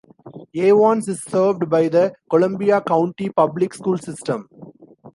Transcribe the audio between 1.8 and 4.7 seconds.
the Columbia County Public School System.